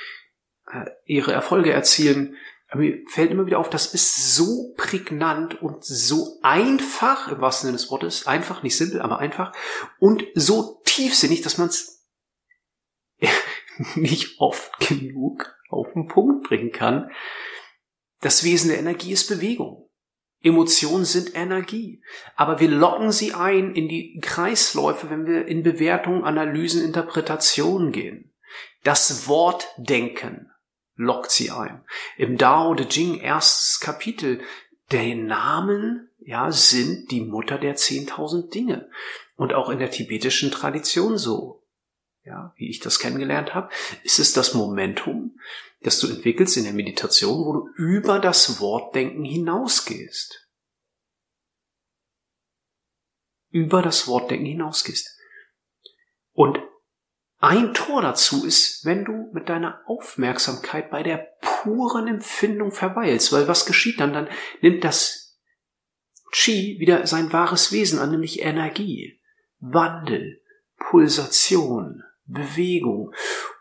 äh, 0.71 0.87
ihre 1.05 1.33
Erfolge 1.33 1.73
erzielen. 1.73 2.37
Aber 2.69 2.81
mir 2.81 2.99
fällt 3.09 3.31
immer 3.31 3.47
wieder 3.47 3.59
auf, 3.59 3.69
das 3.69 3.93
ist 3.93 4.35
so 4.35 4.73
prägnant 4.77 5.61
und 5.61 5.85
so 5.85 6.39
einfach, 6.43 7.29
im 7.29 7.41
wahrsten 7.41 7.69
Sinne 7.69 7.79
des 7.79 7.91
Wortes, 7.91 8.27
einfach, 8.27 8.63
nicht 8.63 8.77
simpel, 8.77 9.03
aber 9.03 9.19
einfach 9.19 9.53
und 9.99 10.25
so 10.35 10.81
tiefsinnig, 10.85 11.43
dass 11.43 11.59
man 11.59 11.69
es 11.69 12.07
nicht 13.95 14.41
oft 14.41 14.79
genug 14.81 15.55
auf 15.69 15.93
den 15.95 16.09
Punkt 16.09 16.49
bringen 16.49 16.73
kann. 16.73 17.11
Das 18.21 18.45
Wesen 18.45 18.71
der 18.71 18.79
Energie 18.79 19.13
ist 19.13 19.29
Bewegung. 19.29 19.89
Emotionen 20.43 21.05
sind 21.05 21.37
Energie. 21.37 22.03
Aber 22.37 22.61
wir 22.61 22.69
locken 22.69 23.13
sie 23.13 23.33
ein 23.33 23.75
in 23.75 23.89
die 23.89 24.19
Kreisläufe, 24.21 25.09
wenn 25.11 25.27
wir 25.27 25.47
in 25.47 25.63
Bewertungen, 25.63 26.25
Analysen, 26.25 26.85
Interpretationen 26.85 27.93
gehen. 27.93 28.33
Das 28.83 29.29
Wortdenken 29.29 30.51
lockt 30.97 31.31
sie 31.31 31.51
ein. 31.51 31.85
Im 32.17 32.39
Dao 32.39 32.75
De 32.75 32.87
Jing 32.89 33.19
erstes 33.19 33.81
Kapitel. 33.81 34.41
Der 34.91 35.15
Namen, 35.15 36.11
ja, 36.19 36.51
sind 36.51 37.11
die 37.11 37.23
Mutter 37.23 37.57
der 37.57 37.77
10.000 37.77 38.51
Dinge. 38.51 38.91
Und 39.37 39.55
auch 39.55 39.71
in 39.71 39.79
der 39.79 39.91
tibetischen 39.91 40.51
Tradition 40.51 41.17
so 41.17 41.62
ja, 42.25 42.53
wie 42.57 42.71
ich 42.71 42.81
das 42.81 42.99
kennengelernt 42.99 43.55
habe, 43.55 43.71
ist 44.05 44.19
es 44.19 44.33
das 44.33 44.55
Momentum, 44.55 45.39
das 45.81 45.99
du 45.99 46.09
entwickelst 46.09 46.57
in 46.57 46.65
der 46.65 46.73
Meditation, 46.73 47.45
wo 47.45 47.53
du 47.53 47.69
über 47.77 48.19
das 48.19 48.61
Wortdenken 48.61 49.25
hinausgehst. 49.25 50.49
Über 53.51 53.83
das 53.83 54.07
Wortdenken 54.07 54.47
hinausgehst. 54.47 55.19
Und 56.33 56.59
ein 57.39 57.75
Tor 57.75 58.03
dazu 58.03 58.47
ist, 58.47 58.85
wenn 58.85 59.05
du 59.05 59.31
mit 59.33 59.49
deiner 59.49 59.83
Aufmerksamkeit 59.87 60.91
bei 60.91 61.03
der 61.03 61.29
puren 61.41 62.07
Empfindung 62.07 62.71
verweilst, 62.71 63.33
weil 63.33 63.49
was 63.49 63.67
geschieht 63.67 63.99
dann? 63.99 64.13
Dann 64.13 64.29
nimmt 64.61 64.85
das 64.85 65.41
Qi 66.33 66.79
wieder 66.79 67.07
sein 67.07 67.33
wahres 67.33 67.73
Wesen 67.73 67.99
an, 67.99 68.13
nämlich 68.13 68.41
Energie, 68.41 69.21
Wandel, 69.59 70.41
Pulsation, 70.79 72.05
Bewegung. 72.33 73.13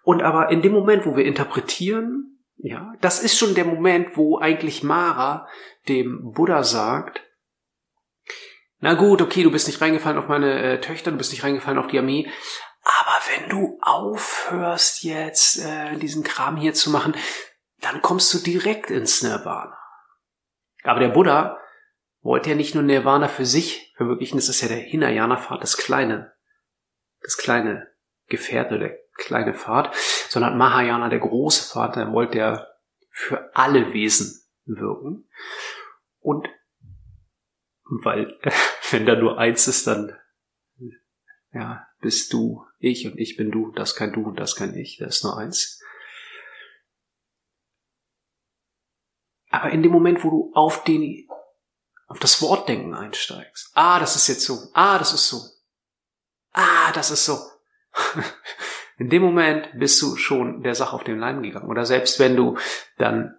Und 0.04 0.24
aber 0.24 0.50
in 0.50 0.62
dem 0.62 0.72
Moment, 0.72 1.06
wo 1.06 1.16
wir 1.16 1.25
interpretieren, 1.25 2.40
ja, 2.58 2.94
das 3.01 3.22
ist 3.22 3.38
schon 3.38 3.56
der 3.56 3.66
Moment, 3.66 4.18
wo 4.18 4.38
eigentlich 4.40 4.84
Mara 4.84 5.48
dem 5.88 6.32
Buddha 6.32 6.63
sagt, 6.63 7.22
na 8.80 8.94
gut, 8.96 9.22
okay, 9.22 9.44
du 9.44 9.51
bist 9.51 9.68
nicht 9.68 9.82
reingefallen 9.82 10.18
auf 10.18 10.28
meine 10.28 10.62
äh, 10.62 10.82
Töchter, 10.82 11.12
du 11.12 11.18
bist 11.18 11.32
nicht 11.32 11.44
reingefallen 11.44 11.80
auf 11.80 11.88
die 11.88 12.00
Armee, 12.00 12.30
aber 12.84 13.20
wenn 13.30 13.50
du 13.50 13.80
aufhörst 13.82 15.04
jetzt 15.04 15.63
äh, 15.63 15.98
diesen 15.98 16.24
Kram 16.24 16.58
hier 16.58 16.74
zu 16.74 16.90
machen, 16.90 17.16
dann 17.80 18.01
kommst 18.01 18.34
du 18.34 18.40
direkt 18.40 18.90
ins 18.90 19.22
Nirvana. 19.22 19.78
Aber 20.84 21.00
der 21.00 21.10
Buddha 21.10 21.60
wollte 22.22 22.51
ja 22.51 22.56
nicht 22.56 22.74
nur 22.74 22.84
Nirvana 22.84 23.28
für 23.28 23.46
sich 23.46 23.94
verwirklichen, 23.98 24.38
das 24.38 24.50
ist 24.50 24.62
ja 24.62 24.68
der 24.68 24.78
Hinayana-Pfad, 24.78 25.62
das 25.62 25.78
kleine, 25.78 26.34
das 27.22 27.38
kleine 27.38 27.91
Gefährte, 28.32 28.80
der 28.80 28.98
kleine 29.16 29.54
Pfad, 29.54 29.96
sondern 30.30 30.58
Mahayana, 30.58 31.10
der 31.10 31.20
große 31.20 31.72
der 31.96 32.12
wollte 32.12 32.38
ja 32.40 32.68
für 33.10 33.56
alle 33.56 33.94
Wesen 33.94 34.42
wirken. 34.66 35.30
Und 36.20 36.50
weil, 38.04 38.40
wenn 38.92 39.06
da 39.06 39.16
nur 39.16 39.38
eins 39.38 39.68
ist, 39.68 39.86
dann 39.86 40.18
Ja, 41.54 41.86
bist 42.00 42.32
du 42.32 42.66
ich 42.80 43.06
und 43.06 43.20
ich 43.20 43.36
bin 43.36 43.52
du, 43.52 43.72
das 43.72 43.96
kein 43.96 44.14
du 44.14 44.24
und 44.24 44.40
das 44.40 44.56
kein 44.56 44.74
ich, 44.76 44.98
das 44.98 45.18
ist 45.18 45.24
nur 45.24 45.38
eins. 45.38 45.80
Aber 49.50 49.70
in 49.72 49.84
dem 49.84 49.92
Moment, 49.92 50.24
wo 50.24 50.30
du 50.30 50.52
auf 50.54 50.86
den, 50.86 51.28
auf 52.08 52.20
das 52.20 52.42
Wortdenken 52.42 52.94
einsteigst, 52.94 53.72
ah, 53.74 54.00
das 54.00 54.16
ist 54.16 54.30
jetzt 54.30 54.46
so, 54.46 54.70
ah, 54.74 54.98
das 54.98 55.14
ist 55.14 55.28
so, 55.28 55.42
ah, 56.54 56.92
das 56.94 57.12
ist 57.12 57.26
so. 57.26 57.38
in 58.98 59.10
dem 59.10 59.22
Moment 59.22 59.70
bist 59.78 60.02
du 60.02 60.16
schon 60.16 60.64
der 60.64 60.76
Sache 60.76 60.96
auf 60.96 61.04
den 61.04 61.20
Leim 61.20 61.42
gegangen. 61.42 61.70
Oder 61.70 61.86
selbst 61.86 62.20
wenn 62.20 62.36
du 62.36 62.58
dann 62.98 63.36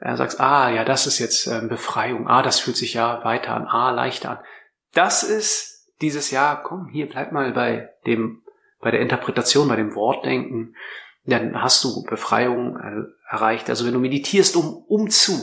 ja, 0.00 0.16
sagst, 0.16 0.40
ah, 0.40 0.70
ja, 0.70 0.84
das 0.84 1.06
ist 1.06 1.18
jetzt 1.18 1.46
äh, 1.46 1.62
Befreiung, 1.66 2.28
ah, 2.28 2.42
das 2.42 2.60
fühlt 2.60 2.76
sich 2.76 2.94
ja 2.94 3.24
weiter 3.24 3.54
an, 3.54 3.66
ah, 3.66 3.90
leichter 3.90 4.30
an. 4.30 4.44
Das 4.92 5.22
ist 5.22 5.90
dieses 6.00 6.30
Jahr, 6.30 6.62
komm, 6.62 6.88
hier 6.88 7.08
bleib 7.08 7.32
mal 7.32 7.52
bei 7.52 7.90
dem, 8.06 8.42
bei 8.80 8.90
der 8.90 9.00
Interpretation, 9.00 9.68
bei 9.68 9.76
dem 9.76 9.94
Wortdenken, 9.94 10.76
dann 11.24 11.60
hast 11.60 11.82
du 11.82 12.04
Befreiung 12.04 12.76
äh, 12.76 13.32
erreicht. 13.32 13.68
Also 13.68 13.86
wenn 13.86 13.94
du 13.94 13.98
meditierst 13.98 14.56
um, 14.56 14.84
um 14.88 15.10
zu, 15.10 15.38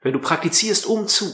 wenn 0.00 0.12
du 0.12 0.18
praktizierst 0.18 0.86
um 0.86 1.06
zu, 1.06 1.26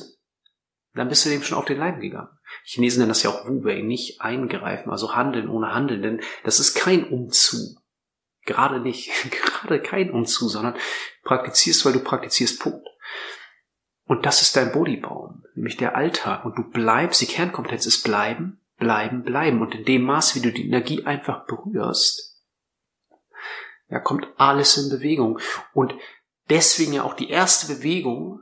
dann 0.94 1.08
bist 1.08 1.24
du 1.24 1.30
dem 1.30 1.42
schon 1.42 1.56
auf 1.56 1.64
den 1.64 1.78
Leim 1.78 2.00
gegangen. 2.00 2.28
Chinesen 2.64 3.00
nennen 3.00 3.10
das 3.10 3.22
ja 3.22 3.30
auch 3.30 3.46
Wu-Wei, 3.46 3.82
nicht 3.82 4.20
eingreifen, 4.20 4.90
also 4.90 5.14
handeln 5.14 5.48
ohne 5.48 5.74
handeln, 5.74 6.02
denn 6.02 6.20
das 6.44 6.60
ist 6.60 6.74
kein 6.74 7.04
Umzu. 7.04 7.76
Gerade 8.44 8.80
nicht, 8.80 9.10
gerade 9.30 9.80
kein 9.80 10.10
Umzu, 10.10 10.48
sondern 10.48 10.74
praktizierst, 11.24 11.84
weil 11.84 11.92
du 11.92 12.00
praktizierst, 12.00 12.60
Punkt. 12.60 12.86
Und 14.04 14.24
das 14.24 14.40
ist 14.40 14.56
dein 14.56 14.72
Bodybaum, 14.72 15.44
nämlich 15.54 15.76
der 15.76 15.94
Alltag. 15.94 16.46
Und 16.46 16.56
du 16.56 16.62
bleibst, 16.62 17.20
die 17.20 17.26
Kernkompetenz 17.26 17.84
ist 17.84 18.04
bleiben, 18.04 18.58
bleiben, 18.78 19.22
bleiben. 19.22 19.60
Und 19.60 19.74
in 19.74 19.84
dem 19.84 20.02
Maß, 20.02 20.34
wie 20.34 20.40
du 20.40 20.50
die 20.50 20.66
Energie 20.66 21.04
einfach 21.04 21.44
berührst, 21.46 22.42
ja, 23.90 24.00
kommt 24.00 24.26
alles 24.36 24.78
in 24.78 24.88
Bewegung. 24.88 25.38
Und 25.74 25.94
deswegen 26.48 26.94
ja 26.94 27.02
auch 27.02 27.14
die 27.14 27.28
erste 27.28 27.74
Bewegung, 27.74 28.40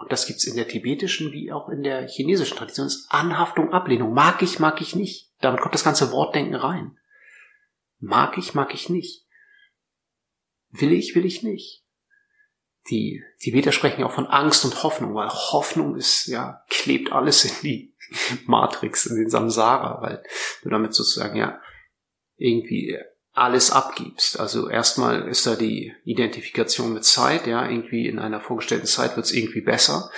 und 0.00 0.10
das 0.10 0.26
gibt's 0.26 0.44
in 0.44 0.56
der 0.56 0.66
tibetischen 0.66 1.32
wie 1.32 1.52
auch 1.52 1.68
in 1.68 1.82
der 1.82 2.08
chinesischen 2.08 2.56
Tradition, 2.56 2.86
ist 2.86 3.06
Anhaftung, 3.10 3.72
Ablehnung. 3.72 4.12
Mag 4.12 4.42
ich, 4.42 4.58
mag 4.58 4.80
ich 4.80 4.96
nicht. 4.96 5.32
Damit 5.40 5.60
kommt 5.60 5.74
das 5.74 5.84
ganze 5.84 6.10
Wortdenken 6.10 6.56
rein. 6.56 6.98
Mag 7.98 8.36
ich, 8.38 8.54
mag 8.54 8.74
ich 8.74 8.88
nicht. 8.88 9.26
Will 10.70 10.92
ich, 10.92 11.14
will 11.14 11.24
ich 11.24 11.42
nicht 11.42 11.84
die 12.88 13.22
Tibeter 13.38 13.72
sprechen 13.72 14.04
auch 14.04 14.12
von 14.12 14.26
Angst 14.26 14.64
und 14.64 14.82
Hoffnung, 14.82 15.14
weil 15.14 15.28
Hoffnung 15.28 15.96
ist, 15.96 16.26
ja, 16.26 16.64
klebt 16.68 17.12
alles 17.12 17.44
in 17.44 17.52
die 17.62 17.94
Matrix, 18.46 19.06
in 19.06 19.16
den 19.16 19.30
Samsara, 19.30 20.00
weil 20.00 20.22
du 20.62 20.70
damit 20.70 20.94
sozusagen, 20.94 21.36
ja, 21.36 21.60
irgendwie 22.36 22.98
alles 23.32 23.70
abgibst. 23.70 24.38
Also 24.40 24.68
erstmal 24.68 25.28
ist 25.28 25.46
da 25.46 25.54
die 25.54 25.94
Identifikation 26.04 26.92
mit 26.92 27.04
Zeit, 27.04 27.46
ja, 27.46 27.68
irgendwie 27.68 28.06
in 28.06 28.18
einer 28.18 28.40
vorgestellten 28.40 28.86
Zeit 28.86 29.16
wird 29.16 29.26
es 29.26 29.32
irgendwie 29.32 29.60
besser. 29.60 30.10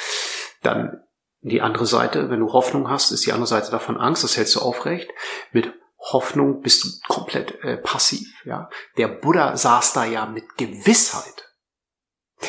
Dann 0.62 1.02
die 1.40 1.60
andere 1.60 1.86
Seite, 1.86 2.30
wenn 2.30 2.40
du 2.40 2.52
Hoffnung 2.52 2.88
hast, 2.88 3.10
ist 3.10 3.26
die 3.26 3.32
andere 3.32 3.48
Seite 3.48 3.70
davon 3.70 3.96
Angst, 3.96 4.24
das 4.24 4.36
hältst 4.36 4.54
du 4.56 4.60
aufrecht. 4.60 5.10
Mit 5.52 5.72
Hoffnung 5.98 6.60
bist 6.62 6.84
du 6.84 6.88
komplett 7.08 7.62
äh, 7.62 7.76
passiv, 7.76 8.28
ja. 8.44 8.68
Der 8.96 9.08
Buddha 9.08 9.56
saß 9.56 9.92
da 9.92 10.04
ja 10.04 10.26
mit 10.26 10.56
Gewissheit 10.56 11.51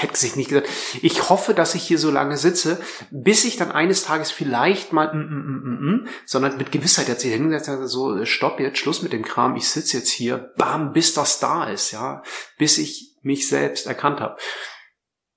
hätte 0.02 0.18
sich 0.18 0.36
nicht 0.36 0.50
gesagt, 0.50 0.70
ich 1.02 1.30
hoffe, 1.30 1.54
dass 1.54 1.76
ich 1.76 1.84
hier 1.84 2.00
so 2.00 2.10
lange 2.10 2.38
sitze, 2.38 2.82
bis 3.12 3.46
ich 3.46 3.58
dann 3.58 3.72
eines 3.72 4.04
Tages 4.04 4.32
vielleicht 4.32 4.94
mal, 4.94 5.14
mm, 5.14 5.20
mm, 5.20 5.46
mm, 5.46 5.64
mm, 5.64 5.96
mm 5.96 6.08
sondern 6.26 6.58
mit 6.58 6.72
Gewissheit 6.72 7.08
jetzt 7.08 7.24
hier 7.24 7.34
hingesetzt 7.34 7.68
habe, 7.68 7.88
so, 7.88 8.26
stopp 8.26 8.60
jetzt, 8.60 8.78
Schluss 8.78 9.02
mit 9.02 9.14
dem 9.14 9.24
Kram, 9.24 9.56
ich 9.56 9.70
sitze 9.70 9.98
jetzt 9.98 10.10
hier, 10.10 10.54
bam, 10.58 10.94
bis 10.94 11.14
das 11.14 11.40
da 11.40 11.66
ist, 11.66 11.92
ja, 11.92 12.24
bis 12.58 12.78
ich 12.78 13.16
mich 13.22 13.48
selbst 13.48 13.88
erkannt 13.88 14.20
habe 14.20 14.38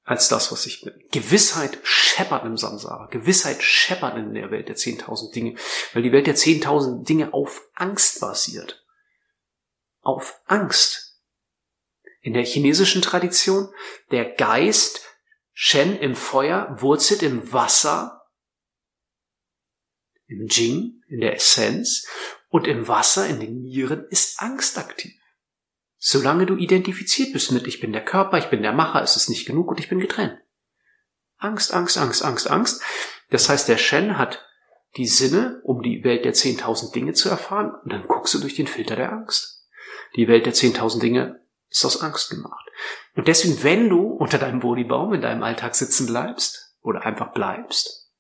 als 0.07 0.29
das, 0.29 0.53
was 0.53 0.67
ich 0.67 0.83
bin. 0.83 0.95
Gewissheit 1.11 1.79
scheppert 1.83 2.45
im 2.45 2.57
Samsara. 2.57 3.07
Gewissheit 3.07 3.61
scheppert 3.63 4.17
in 4.17 4.35
der 4.35 4.53
Welt 4.53 4.69
der 4.69 4.77
10.000 4.77 5.33
Dinge, 5.33 5.57
weil 5.93 6.03
die 6.03 6.13
Welt 6.13 6.29
der 6.29 6.37
10.000 6.37 7.05
Dinge 7.05 7.35
auf 7.35 7.63
Angst 7.75 8.21
basiert. 8.21 8.85
Auf 10.03 10.41
Angst. 10.47 11.06
In 12.27 12.33
der 12.33 12.45
chinesischen 12.45 13.03
Tradition, 13.03 13.73
der 14.11 14.25
Geist 14.25 15.01
Shen 15.53 15.97
im 15.97 16.17
Feuer 16.17 16.77
wurzelt 16.81 17.23
im 17.23 17.53
Wasser, 17.53 18.27
im 20.27 20.49
Jing, 20.49 21.05
in 21.07 21.21
der 21.21 21.37
Essenz, 21.37 22.05
und 22.49 22.67
im 22.67 22.89
Wasser, 22.89 23.29
in 23.29 23.39
den 23.39 23.63
Nieren, 23.63 24.07
ist 24.11 24.43
Angst 24.43 24.77
aktiv. 24.77 25.15
Solange 25.99 26.47
du 26.47 26.57
identifiziert 26.57 27.33
bist 27.33 27.53
mit, 27.53 27.69
ich 27.69 27.79
bin 27.79 27.93
der 27.93 28.05
Körper, 28.05 28.39
ich 28.39 28.51
bin 28.51 28.63
der 28.63 28.73
Macher, 28.73 29.05
ist 29.05 29.15
es 29.15 29.29
nicht 29.29 29.47
genug 29.47 29.69
und 29.69 29.79
ich 29.79 29.89
bin 29.89 30.01
getrennt. 30.01 30.37
Angst, 31.37 31.73
Angst, 31.73 31.97
Angst, 31.97 32.25
Angst, 32.25 32.51
Angst. 32.51 32.83
Das 33.31 33.49
heißt, 33.49 33.69
der 33.69 33.79
Shen 33.79 34.19
hat 34.19 34.45
die 34.97 35.07
Sinne, 35.07 35.61
um 35.63 35.81
die 35.81 36.03
Welt 36.03 36.25
der 36.25 36.35
10.000 36.35 36.93
Dinge 36.93 37.13
zu 37.13 37.29
erfahren, 37.29 37.73
und 37.85 37.93
dann 37.93 38.09
guckst 38.09 38.35
du 38.35 38.41
durch 38.41 38.57
den 38.57 38.67
Filter 38.67 38.97
der 38.97 39.13
Angst. 39.13 39.65
Die 40.17 40.27
Welt 40.27 40.45
der 40.45 40.55
10.000 40.55 40.99
Dinge 40.99 41.46
ist 41.77 41.85
aus 41.85 42.03
Angst 42.03 42.31
gemacht. 42.31 42.67
Und 43.15 43.29
deswegen, 43.29 43.63
wenn 43.63 43.89
du 43.89 44.09
unter 44.09 44.39
deinem 44.39 44.61
Bodybaum 44.61 45.13
in 45.13 45.21
deinem 45.21 45.43
Alltag 45.43 45.75
sitzen 45.75 46.07
bleibst 46.07 46.75
oder 46.81 47.03
einfach 47.03 47.33
bleibst, 47.33 48.11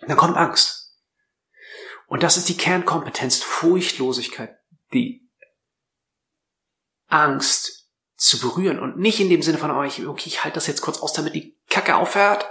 dann 0.00 0.16
kommt 0.16 0.36
Angst. 0.36 0.96
Und 2.06 2.22
das 2.22 2.36
ist 2.36 2.48
die 2.48 2.56
Kernkompetenz, 2.56 3.42
Furchtlosigkeit, 3.42 4.58
die 4.92 5.28
Angst 7.08 7.90
zu 8.16 8.40
berühren 8.40 8.78
und 8.78 8.98
nicht 8.98 9.20
in 9.20 9.28
dem 9.28 9.42
Sinne 9.42 9.58
von, 9.58 9.70
oh, 9.70 9.82
ich, 9.82 10.06
okay, 10.06 10.24
ich 10.26 10.42
halte 10.44 10.56
das 10.56 10.66
jetzt 10.66 10.80
kurz 10.80 10.98
aus, 10.98 11.12
damit 11.12 11.34
die 11.34 11.56
Kacke 11.68 11.96
aufhört. 11.96 12.50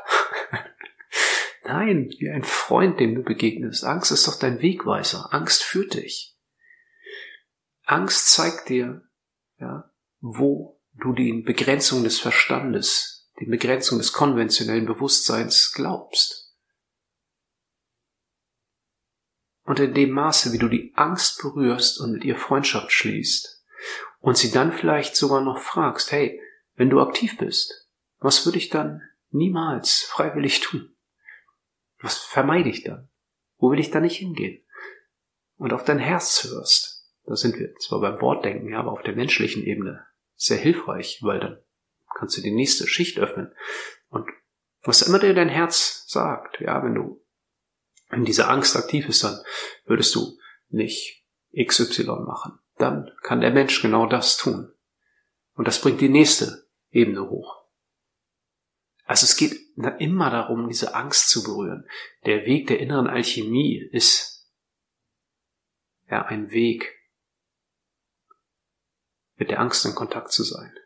Nein, 1.63 2.09
wie 2.19 2.29
ein 2.29 2.43
Freund, 2.43 2.99
dem 2.99 3.15
du 3.15 3.23
begegnest. 3.23 3.83
Angst 3.83 4.11
ist 4.11 4.27
doch 4.27 4.39
dein 4.39 4.61
Wegweiser. 4.61 5.33
Angst 5.33 5.63
führt 5.63 5.95
dich. 5.95 6.37
Angst 7.83 8.31
zeigt 8.31 8.69
dir, 8.69 9.01
ja, 9.59 9.86
wo 10.19 10.79
du 10.93 11.13
den 11.13 11.43
Begrenzungen 11.43 12.03
des 12.03 12.19
Verstandes, 12.19 13.29
den 13.39 13.49
Begrenzungen 13.49 13.99
des 13.99 14.13
konventionellen 14.13 14.85
Bewusstseins 14.85 15.71
glaubst. 15.73 16.55
Und 19.63 19.79
in 19.79 19.93
dem 19.93 20.11
Maße, 20.11 20.53
wie 20.53 20.57
du 20.57 20.69
die 20.69 20.93
Angst 20.95 21.41
berührst 21.41 21.99
und 21.99 22.13
mit 22.13 22.23
ihr 22.23 22.37
Freundschaft 22.37 22.91
schließt 22.91 23.63
und 24.19 24.37
sie 24.37 24.51
dann 24.51 24.71
vielleicht 24.71 25.15
sogar 25.15 25.41
noch 25.41 25.59
fragst, 25.59 26.11
hey, 26.11 26.41
wenn 26.75 26.89
du 26.89 27.01
aktiv 27.01 27.37
bist, 27.37 27.89
was 28.19 28.45
würde 28.45 28.57
ich 28.57 28.69
dann 28.69 29.01
niemals 29.29 30.01
freiwillig 30.03 30.61
tun? 30.61 30.95
Was 31.99 32.17
vermeide 32.17 32.69
ich 32.69 32.83
dann? 32.83 33.09
Wo 33.57 33.71
will 33.71 33.79
ich 33.79 33.91
da 33.91 33.99
nicht 33.99 34.17
hingehen? 34.17 34.63
Und 35.57 35.73
auf 35.73 35.83
dein 35.83 35.99
Herz 35.99 36.43
hörst. 36.43 36.96
Da 37.27 37.35
sind 37.35 37.59
wir 37.59 37.75
zwar 37.75 37.99
beim 37.99 38.21
Wortdenken, 38.21 38.69
ja, 38.69 38.79
aber 38.79 38.93
auf 38.93 39.03
der 39.03 39.13
menschlichen 39.13 39.61
Ebene 39.63 40.05
sehr 40.35 40.57
hilfreich, 40.57 41.19
weil 41.21 41.41
dann 41.41 41.61
kannst 42.15 42.37
du 42.37 42.41
die 42.41 42.51
nächste 42.51 42.87
Schicht 42.87 43.19
öffnen. 43.19 43.53
Und 44.07 44.29
was 44.81 45.01
immer 45.01 45.19
dir 45.19 45.33
dein 45.33 45.49
Herz 45.49 46.05
sagt, 46.07 46.61
ja, 46.61 46.81
wenn 46.83 46.95
du, 46.95 47.21
wenn 48.09 48.23
diese 48.23 48.47
Angst 48.47 48.77
aktiv 48.77 49.09
ist, 49.09 49.25
dann 49.25 49.41
würdest 49.85 50.15
du 50.15 50.39
nicht 50.69 51.25
XY 51.53 52.05
machen. 52.25 52.59
Dann 52.77 53.11
kann 53.23 53.41
der 53.41 53.51
Mensch 53.51 53.81
genau 53.81 54.05
das 54.07 54.37
tun. 54.37 54.71
Und 55.53 55.67
das 55.67 55.81
bringt 55.81 55.99
die 55.99 56.09
nächste 56.09 56.69
Ebene 56.91 57.29
hoch. 57.29 57.61
Also 59.03 59.25
es 59.25 59.35
geht 59.35 59.59
immer 59.99 60.29
darum, 60.29 60.69
diese 60.69 60.95
Angst 60.95 61.29
zu 61.29 61.43
berühren. 61.43 61.89
Der 62.25 62.45
Weg 62.45 62.67
der 62.67 62.79
inneren 62.79 63.07
Alchemie 63.07 63.77
ist 63.91 64.49
ja 66.09 66.25
ein 66.25 66.51
Weg, 66.51 66.96
mit 69.37 69.49
der 69.49 69.59
Angst 69.59 69.85
in 69.85 69.95
Kontakt 69.95 70.31
zu 70.31 70.43
sein. 70.43 70.77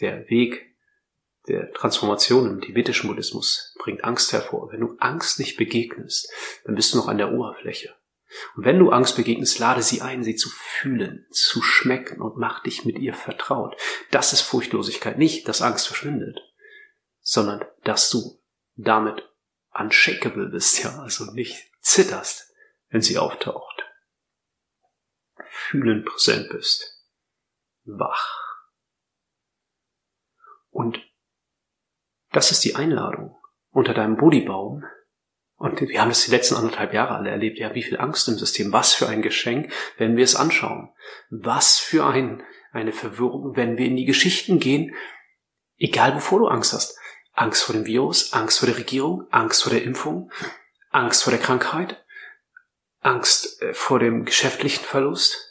Der 0.00 0.28
Weg 0.30 0.76
der 1.48 1.72
Transformation 1.72 2.46
im 2.46 2.60
tibetischen 2.60 3.08
Buddhismus 3.08 3.74
bringt 3.78 4.04
Angst 4.04 4.32
hervor. 4.32 4.70
Wenn 4.70 4.80
du 4.80 4.96
Angst 4.98 5.38
nicht 5.38 5.56
begegnest, 5.56 6.30
dann 6.64 6.74
bist 6.74 6.92
du 6.92 6.98
noch 6.98 7.08
an 7.08 7.18
der 7.18 7.32
Oberfläche. 7.32 7.94
Und 8.56 8.66
wenn 8.66 8.78
du 8.78 8.90
Angst 8.90 9.16
begegnest, 9.16 9.58
lade 9.58 9.82
sie 9.82 10.02
ein, 10.02 10.22
sie 10.22 10.36
zu 10.36 10.50
fühlen, 10.50 11.26
zu 11.30 11.62
schmecken 11.62 12.20
und 12.20 12.36
mach 12.36 12.62
dich 12.62 12.84
mit 12.84 12.98
ihr 12.98 13.14
vertraut. 13.14 13.76
Das 14.10 14.34
ist 14.34 14.42
Furchtlosigkeit. 14.42 15.16
Nicht, 15.16 15.48
dass 15.48 15.62
Angst 15.62 15.86
verschwindet, 15.86 16.38
sondern 17.20 17.64
dass 17.84 18.10
du 18.10 18.38
damit 18.76 19.26
unshakable 19.72 20.50
bist, 20.50 20.82
ja, 20.84 20.98
also 20.98 21.24
nicht 21.32 21.70
zitterst, 21.80 22.52
wenn 22.90 23.00
sie 23.00 23.16
auftaucht. 23.16 23.84
Fühlen 25.46 26.04
präsent 26.04 26.50
bist 26.50 26.97
wach. 27.88 28.58
Und 30.70 31.00
das 32.30 32.50
ist 32.50 32.64
die 32.64 32.74
Einladung 32.74 33.36
unter 33.70 33.94
deinem 33.94 34.16
Bodybaum 34.16 34.84
Und 35.56 35.80
wir 35.80 36.00
haben 36.00 36.10
das 36.10 36.24
die 36.24 36.30
letzten 36.30 36.54
anderthalb 36.54 36.92
Jahre 36.92 37.16
alle 37.16 37.30
erlebt. 37.30 37.58
Ja, 37.58 37.74
wie 37.74 37.82
viel 37.82 37.98
Angst 37.98 38.28
im 38.28 38.38
System. 38.38 38.72
Was 38.72 38.94
für 38.94 39.08
ein 39.08 39.22
Geschenk, 39.22 39.72
wenn 39.96 40.16
wir 40.16 40.24
es 40.24 40.36
anschauen. 40.36 40.90
Was 41.30 41.78
für 41.78 42.06
ein, 42.06 42.42
eine 42.70 42.92
Verwirrung, 42.92 43.56
wenn 43.56 43.76
wir 43.76 43.86
in 43.86 43.96
die 43.96 44.04
Geschichten 44.04 44.60
gehen. 44.60 44.94
Egal, 45.76 46.14
wovor 46.14 46.40
du 46.40 46.46
Angst 46.46 46.72
hast. 46.72 46.98
Angst 47.32 47.62
vor 47.62 47.74
dem 47.74 47.86
Virus, 47.86 48.32
Angst 48.32 48.58
vor 48.58 48.66
der 48.66 48.78
Regierung, 48.78 49.26
Angst 49.30 49.62
vor 49.62 49.72
der 49.72 49.84
Impfung, 49.84 50.30
Angst 50.90 51.22
vor 51.22 51.30
der 51.30 51.40
Krankheit, 51.40 52.04
Angst 53.00 53.62
äh, 53.62 53.74
vor 53.74 54.00
dem 54.00 54.24
geschäftlichen 54.24 54.84
Verlust, 54.84 55.47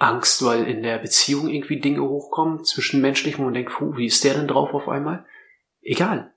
Angst, 0.00 0.42
weil 0.44 0.66
in 0.66 0.82
der 0.82 0.98
Beziehung 0.98 1.48
irgendwie 1.48 1.78
Dinge 1.78 2.02
hochkommen, 2.02 2.64
zwischenmenschlich, 2.64 3.38
wo 3.38 3.42
man 3.42 3.52
denkt, 3.52 3.72
puh, 3.72 3.96
wie 3.96 4.06
ist 4.06 4.24
der 4.24 4.34
denn 4.34 4.48
drauf 4.48 4.72
auf 4.72 4.88
einmal? 4.88 5.26
Egal. 5.82 6.34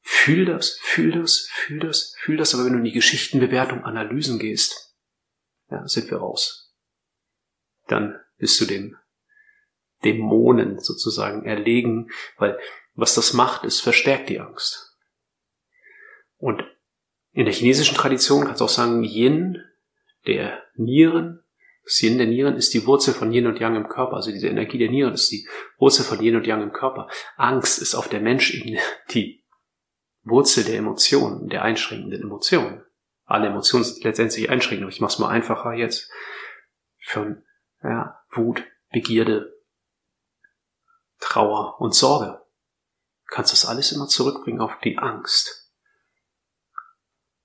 Fühl 0.00 0.44
das, 0.44 0.78
fühl 0.82 1.12
das, 1.12 1.48
fühl 1.50 1.78
das, 1.78 2.14
fühl 2.18 2.36
das, 2.36 2.54
aber 2.54 2.64
wenn 2.64 2.72
du 2.72 2.78
in 2.78 2.84
die 2.84 2.92
Geschichtenbewertung, 2.92 3.84
Analysen 3.84 4.40
gehst, 4.40 4.96
ja, 5.70 5.86
sind 5.86 6.10
wir 6.10 6.18
raus. 6.18 6.74
Dann 7.86 8.18
bist 8.38 8.60
du 8.60 8.64
dem 8.64 8.96
Dämonen 10.04 10.80
sozusagen 10.80 11.44
erlegen, 11.44 12.10
weil 12.38 12.58
was 12.94 13.14
das 13.14 13.32
macht, 13.32 13.64
ist 13.64 13.80
verstärkt 13.80 14.28
die 14.30 14.40
Angst. 14.40 14.96
Und 16.38 16.64
in 17.32 17.44
der 17.44 17.54
chinesischen 17.54 17.96
Tradition 17.96 18.44
kannst 18.44 18.60
du 18.60 18.64
auch 18.64 18.70
sagen, 18.70 19.04
Yin, 19.04 19.62
der 20.26 20.62
Nieren, 20.74 21.45
das 21.86 22.02
Yin 22.02 22.18
der 22.18 22.26
Nieren 22.26 22.56
ist 22.56 22.74
die 22.74 22.84
Wurzel 22.84 23.14
von 23.14 23.32
Yin 23.32 23.46
und 23.46 23.60
Yang 23.60 23.76
im 23.76 23.88
Körper. 23.88 24.16
Also 24.16 24.32
diese 24.32 24.48
Energie 24.48 24.76
der 24.76 24.90
Nieren 24.90 25.14
ist 25.14 25.30
die 25.30 25.48
Wurzel 25.78 26.04
von 26.04 26.20
Yin 26.20 26.34
und 26.34 26.44
Yang 26.44 26.62
im 26.62 26.72
Körper. 26.72 27.08
Angst 27.36 27.78
ist 27.78 27.94
auf 27.94 28.08
der 28.08 28.20
Menschebene 28.20 28.80
die 29.12 29.44
Wurzel 30.24 30.64
der 30.64 30.78
Emotionen, 30.78 31.48
der 31.48 31.62
einschränkenden 31.62 32.22
Emotionen. 32.22 32.84
Alle 33.24 33.46
Emotionen 33.46 33.84
sind 33.84 34.02
letztendlich 34.02 34.50
einschränkend, 34.50 34.82
aber 34.82 34.92
ich 34.92 35.00
mache 35.00 35.12
es 35.12 35.18
mal 35.20 35.28
einfacher 35.28 35.74
jetzt. 35.74 36.10
Von 37.04 37.44
ja, 37.84 38.20
Wut, 38.32 38.64
Begierde, 38.90 39.54
Trauer 41.20 41.80
und 41.80 41.94
Sorge. 41.94 42.42
Kannst 43.28 43.52
das 43.52 43.64
alles 43.64 43.92
immer 43.92 44.08
zurückbringen 44.08 44.60
auf 44.60 44.72
die 44.82 44.98
Angst. 44.98 45.72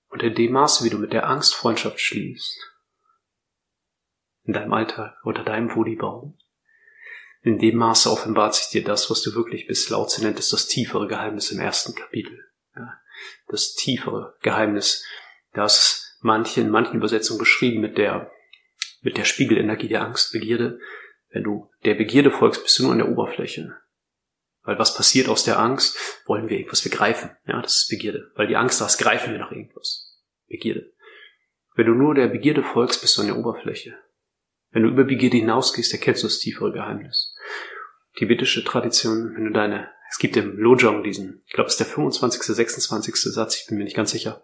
Und 0.09 0.23
in 0.23 0.33
dem 0.33 0.53
Maße, 0.53 0.83
wie 0.83 0.89
du 0.89 0.97
mit 0.97 1.13
der 1.13 1.29
Angst 1.29 1.53
Freundschaft 1.53 1.99
schließt, 1.99 2.70
in 4.43 4.53
deinem 4.53 4.73
Alltag 4.73 5.15
oder 5.23 5.43
deinem 5.43 5.73
Wohlbaum, 5.75 6.37
in 7.43 7.57
dem 7.57 7.77
Maße 7.77 8.09
offenbart 8.09 8.53
sich 8.53 8.69
dir 8.69 8.83
das, 8.83 9.09
was 9.09 9.21
du 9.23 9.33
wirklich 9.33 9.65
bist. 9.65 9.89
Laut 9.89 10.15
nennt 10.19 10.37
es 10.37 10.49
das 10.49 10.67
tiefere 10.67 11.07
Geheimnis 11.07 11.51
im 11.51 11.59
ersten 11.59 11.95
Kapitel. 11.95 12.39
Ja, 12.75 12.99
das 13.47 13.73
tiefere 13.73 14.37
Geheimnis. 14.41 15.03
Da 15.53 15.65
ist 15.65 16.17
manche, 16.21 16.61
in 16.61 16.69
manchen 16.69 16.97
Übersetzungen 16.97 17.39
beschrieben 17.39 17.81
mit 17.81 17.97
der, 17.97 18.31
mit 19.01 19.17
der 19.17 19.25
Spiegelenergie 19.25 19.87
der 19.87 20.03
Angst, 20.03 20.31
Begierde. 20.31 20.79
Wenn 21.29 21.43
du 21.43 21.67
der 21.83 21.95
Begierde 21.95 22.29
folgst, 22.29 22.61
bist 22.61 22.77
du 22.77 22.83
nur 22.83 22.91
an 22.91 22.99
der 22.99 23.09
Oberfläche. 23.09 23.75
Weil 24.63 24.77
was 24.77 24.95
passiert 24.95 25.27
aus 25.27 25.43
der 25.43 25.57
Angst? 25.57 25.97
Wollen 26.27 26.47
wir 26.47 26.57
irgendwas 26.57 26.83
begreifen? 26.83 27.31
Ja, 27.47 27.59
das 27.61 27.77
ist 27.77 27.89
Begierde. 27.89 28.31
Weil 28.35 28.47
die 28.47 28.55
Angst 28.55 28.79
da 28.79 28.85
ist, 28.85 28.99
greifen 28.99 29.31
wir 29.31 29.39
nach 29.39 29.51
irgendwas. 29.51 30.19
Begierde. 30.47 30.93
Wenn 31.73 31.87
du 31.87 31.93
nur 31.93 32.13
der 32.13 32.27
Begierde 32.27 32.63
folgst, 32.63 33.01
bist 33.01 33.17
du 33.17 33.21
an 33.21 33.27
der 33.27 33.37
Oberfläche. 33.37 33.97
Wenn 34.71 34.83
du 34.83 34.89
über 34.89 35.03
Begierde 35.03 35.37
hinausgehst, 35.37 35.91
erkennst 35.93 36.23
du 36.23 36.27
das 36.27 36.39
tiefere 36.39 36.71
Geheimnis. 36.71 37.35
Tibetische 38.15 38.63
Tradition, 38.63 39.35
wenn 39.35 39.45
du 39.45 39.51
deine, 39.51 39.89
es 40.09 40.17
gibt 40.17 40.35
im 40.37 40.57
Lojong 40.57 41.03
diesen, 41.03 41.41
ich 41.45 41.53
glaube, 41.53 41.67
es 41.67 41.73
ist 41.73 41.79
der 41.79 41.87
25., 41.87 42.41
26. 42.41 43.15
Satz, 43.15 43.57
ich 43.57 43.67
bin 43.67 43.77
mir 43.77 43.83
nicht 43.83 43.95
ganz 43.95 44.11
sicher. 44.11 44.41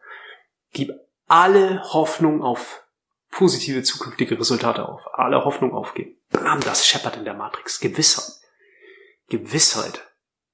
Gib 0.74 0.92
alle 1.28 1.82
Hoffnung 1.94 2.42
auf 2.42 2.84
positive 3.32 3.84
zukünftige 3.84 4.40
Resultate 4.40 4.88
auf. 4.88 5.02
Alle 5.14 5.44
Hoffnung 5.44 5.74
aufgeben. 5.74 6.18
Bam, 6.30 6.60
das 6.62 6.88
scheppert 6.88 7.18
in 7.18 7.26
der 7.26 7.34
Matrix. 7.34 7.80
Gewissheit. 7.80 8.34
Gewissheit. 9.30 10.08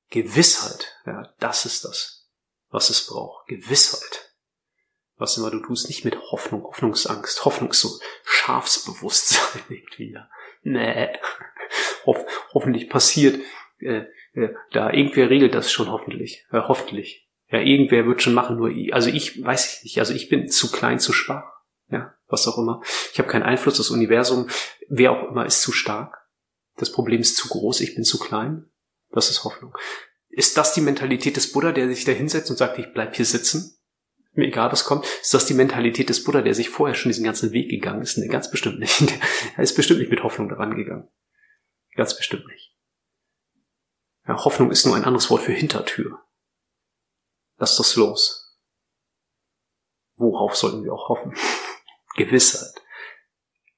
Gewissheit. 0.10 1.00
Ja, 1.06 1.34
das 1.40 1.66
ist 1.66 1.86
das, 1.86 2.30
was 2.70 2.90
es 2.90 3.08
braucht. 3.08 3.48
Gewissheit. 3.48 4.23
Was 5.18 5.38
immer 5.38 5.52
du 5.52 5.60
tust, 5.60 5.88
nicht 5.88 6.06
mit 6.06 6.20
Hoffnung, 6.32 6.64
Hoffnungsangst. 6.64 7.46
Hoffnung 7.46 7.74
so 7.74 8.00
Schafsbewusstsein 8.24 9.62
irgendwie. 9.70 10.12
Ja. 10.12 10.30
Nee. 10.64 11.10
Hoff, 12.06 12.26
hoffentlich 12.54 12.90
passiert, 12.90 13.40
äh, 13.80 14.06
äh, 14.34 14.54
da 14.72 14.92
irgendwer 14.92 15.30
regelt 15.30 15.54
das 15.54 15.72
schon 15.72 15.92
hoffentlich. 15.92 16.46
Äh, 16.52 16.62
hoffentlich. 16.68 17.28
Ja, 17.50 17.60
irgendwer 17.60 18.06
wird 18.08 18.22
schon 18.22 18.34
machen, 18.34 18.58
nur 18.58 18.70
ich, 18.70 18.94
also 18.94 19.10
ich 19.10 19.44
weiß 19.44 19.78
ich 19.78 19.84
nicht. 19.84 20.00
Also 20.00 20.14
ich 20.14 20.30
bin 20.30 20.50
zu 20.50 20.72
klein, 20.72 21.00
zu 21.00 21.14
schwach. 21.14 21.52
Ja, 21.90 22.16
was 22.28 22.48
auch 22.48 22.58
immer. 22.58 22.82
Ich 23.12 23.20
habe 23.20 23.30
keinen 23.30 23.44
Einfluss. 23.44 23.78
Das 23.78 23.92
Universum, 23.92 24.50
wer 24.90 25.12
auch 25.12 25.30
immer, 25.30 25.46
ist 25.46 25.62
zu 25.62 25.72
stark. 25.72 26.18
Das 26.78 26.92
Problem 26.92 27.22
ist 27.22 27.38
zu 27.38 27.50
groß. 27.50 27.82
Ich 27.82 27.94
bin 27.94 28.04
zu 28.04 28.18
klein. 28.18 28.72
Das 29.12 29.30
ist 29.30 29.44
Hoffnung. 29.44 29.78
Ist 30.30 30.58
das 30.58 30.74
die 30.74 30.82
Mentalität 30.82 31.38
des 31.38 31.52
Buddha, 31.52 31.72
der 31.72 31.88
sich 31.88 32.06
da 32.06 32.12
hinsetzt 32.12 32.50
und 32.50 32.58
sagt, 32.58 32.80
ich 32.80 32.92
bleib 32.92 33.16
hier 33.16 33.26
sitzen? 33.26 33.73
Mir 34.34 34.48
egal, 34.48 34.72
was 34.72 34.86
kommt. 34.86 35.06
Ist 35.06 35.34
das 35.34 35.46
die 35.46 35.54
Mentalität 35.54 36.10
des 36.10 36.24
Buddha, 36.24 36.42
der 36.42 36.56
sich 36.56 36.70
vorher 36.70 36.96
schon 36.96 37.10
diesen 37.10 37.24
ganzen 37.24 37.52
Weg 37.52 37.70
gegangen 37.70 38.02
ist? 38.02 38.18
Nee, 38.18 38.28
ganz 38.28 38.50
bestimmt 38.50 38.80
nicht. 38.80 39.02
Er 39.58 39.64
ist 39.64 39.76
bestimmt 39.76 40.00
nicht 40.00 40.10
mit 40.10 40.24
Hoffnung 40.24 40.50
daran 40.50 40.76
gegangen. 40.76 41.08
Ganz 41.96 42.18
bestimmt 42.18 42.48
nicht. 42.48 42.76
Ja, 44.28 44.44
Hoffnung 44.44 44.72
ist 44.72 44.86
nur 44.86 44.96
ein 44.96 45.04
anderes 45.04 45.30
Wort 45.30 45.44
für 45.44 45.52
Hintertür. 45.52 46.20
Lass 47.58 47.78
das 47.78 47.96
los. 47.96 48.58
Worauf 50.16 50.56
sollten 50.56 50.84
wir 50.84 50.94
auch 50.94 51.10
hoffen? 51.10 51.36
Gewissheit. 52.16 52.74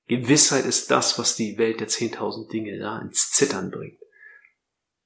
Gewissheit 0.08 0.66
ist 0.66 0.92
das, 0.92 1.20
was 1.20 1.36
die 1.36 1.58
Welt 1.58 1.82
der 1.82 1.90
10.000 1.90 2.50
Dinge 2.50 2.78
da 2.80 3.00
ins 3.00 3.32
Zittern 3.32 3.72
bringt. 3.72 4.00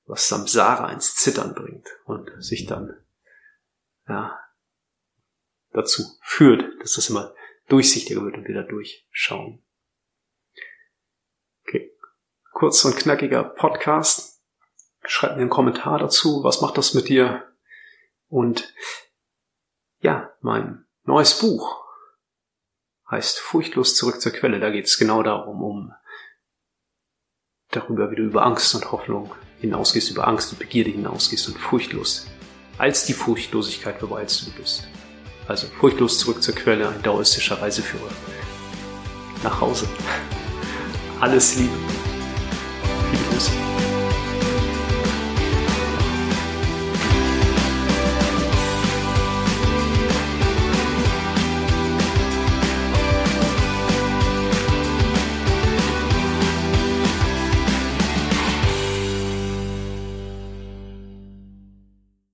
Was 0.05 0.27
Samsara 0.27 0.91
ins 0.91 1.15
Zittern 1.15 1.55
bringt 1.55 1.87
und 2.05 2.29
sich 2.43 2.65
dann, 2.65 2.97
ja, 4.07 4.37
dazu 5.71 6.03
führt, 6.21 6.81
dass 6.81 6.93
das 6.93 7.09
immer 7.09 7.33
durchsichtiger 7.67 8.23
wird 8.23 8.35
und 8.35 8.47
wir 8.47 8.55
da 8.55 8.63
durchschauen. 8.63 9.63
Okay. 11.67 11.91
Kurz 12.53 12.83
und 12.85 12.95
knackiger 12.95 13.43
Podcast. 13.43 14.41
Schreib 15.05 15.35
mir 15.35 15.41
einen 15.41 15.49
Kommentar 15.49 15.99
dazu. 15.99 16.43
Was 16.43 16.61
macht 16.61 16.77
das 16.77 16.93
mit 16.93 17.09
dir? 17.09 17.47
Und 18.27 18.73
ja, 20.01 20.33
mein 20.41 20.85
neues 21.03 21.39
Buch 21.39 21.83
heißt 23.09 23.39
Furchtlos 23.39 23.95
zurück 23.95 24.21
zur 24.21 24.31
Quelle. 24.31 24.59
Da 24.59 24.69
geht 24.69 24.85
es 24.85 24.97
genau 24.97 25.23
darum, 25.23 25.63
um 25.63 25.93
darüber, 27.71 28.11
wie 28.11 28.15
du 28.15 28.23
über 28.23 28.45
Angst 28.45 28.73
und 28.75 28.91
Hoffnung 28.91 29.33
hinausgehst, 29.59 30.11
über 30.11 30.27
Angst 30.27 30.51
und 30.51 30.59
Begierde 30.59 30.91
hinausgehst 30.91 31.47
und 31.47 31.57
furchtlos 31.57 32.27
als 32.79 33.05
die 33.05 33.13
Furchtlosigkeit 33.13 33.99
beweist 33.99 34.47
du 34.47 34.51
bist. 34.51 34.87
Also 35.49 35.65
furchtlos 35.79 36.19
zurück 36.19 36.43
zur 36.43 36.53
Quelle, 36.53 36.87
ein 36.87 37.01
daoistischer 37.01 37.59
Reiseführer. 37.59 38.11
Nach 39.43 39.59
Hause. 39.59 39.87
Alles 41.19 41.55
Liebe. 41.55 41.73
Liebe 43.11 43.23
Grüße. 43.31 43.78